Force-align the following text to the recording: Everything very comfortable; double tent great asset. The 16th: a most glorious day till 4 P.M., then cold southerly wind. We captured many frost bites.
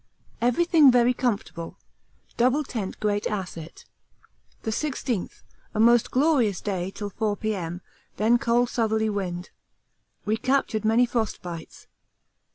Everything 0.41 0.89
very 0.91 1.13
comfortable; 1.13 1.77
double 2.35 2.63
tent 2.63 2.99
great 2.99 3.27
asset. 3.27 3.85
The 4.63 4.71
16th: 4.71 5.43
a 5.75 5.79
most 5.79 6.09
glorious 6.09 6.59
day 6.59 6.89
till 6.89 7.11
4 7.11 7.37
P.M., 7.37 7.81
then 8.17 8.39
cold 8.39 8.69
southerly 8.71 9.11
wind. 9.11 9.51
We 10.25 10.37
captured 10.37 10.83
many 10.85 11.05
frost 11.05 11.43
bites. 11.43 11.85